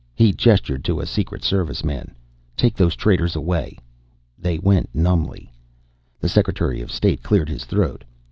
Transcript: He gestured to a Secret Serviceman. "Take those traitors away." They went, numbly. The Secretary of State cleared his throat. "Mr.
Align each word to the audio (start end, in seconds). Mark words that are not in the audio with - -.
He 0.15 0.33
gestured 0.33 0.83
to 0.85 0.99
a 0.99 1.05
Secret 1.05 1.43
Serviceman. 1.43 2.15
"Take 2.57 2.73
those 2.75 2.95
traitors 2.95 3.35
away." 3.35 3.77
They 4.35 4.57
went, 4.57 4.89
numbly. 4.95 5.53
The 6.19 6.27
Secretary 6.27 6.81
of 6.81 6.91
State 6.91 7.21
cleared 7.21 7.49
his 7.49 7.65
throat. 7.65 8.03
"Mr. 8.03 8.07